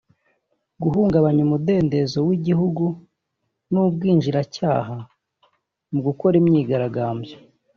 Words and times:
guhungabanya 0.81 1.41
umudendezo 1.47 2.17
w’igihugu 2.27 2.85
n’ubwinjiracyaha 3.71 4.95
mu 5.91 5.99
gukora 6.07 6.33
imyigaragambyo 6.41 7.35